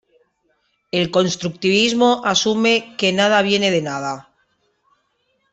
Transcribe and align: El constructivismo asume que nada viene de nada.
El 0.91 1.11
constructivismo 1.11 2.23
asume 2.25 2.95
que 2.97 3.13
nada 3.13 3.43
viene 3.43 3.69
de 3.69 3.83
nada. 3.83 4.31